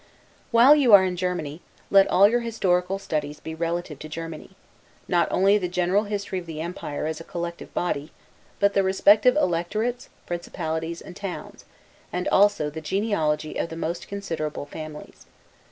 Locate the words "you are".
0.75-1.05